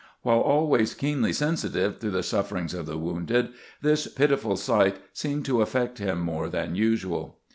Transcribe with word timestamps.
While 0.23 0.39
always 0.39 0.95
keenly 0.95 1.31
sensi 1.31 1.69
tive 1.69 1.99
to 1.99 2.09
the 2.09 2.23
sufferings 2.23 2.73
of 2.73 2.87
the 2.87 2.97
wounded, 2.97 3.49
this 3.83 4.07
pitiful 4.07 4.55
sight 4.57 4.95
seemed 5.13 5.45
to 5.45 5.61
affect 5.61 5.99
him 5.99 6.21
more 6.21 6.49
than 6.49 6.73
usual. 6.73 7.37